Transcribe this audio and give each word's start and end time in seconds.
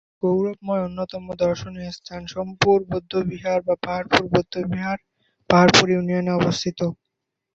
বাংলাদেশের 0.03 0.21
গৌরবময় 0.23 0.83
অন্যতম 0.87 1.23
দর্শনীয় 1.41 1.91
স্থান 1.97 2.21
সোমপুর 2.27 2.77
বৌদ্ধবিহার 2.89 3.59
বা 3.67 3.75
পাহাড়পুর 3.83 4.23
বৌদ্ধবিহার, 4.33 4.99
পাহাড়পুর 5.49 5.87
ইউনিয়নে 5.91 6.31
অবস্থিত। 6.39 6.79